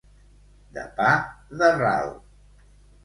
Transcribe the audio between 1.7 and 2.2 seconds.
ral.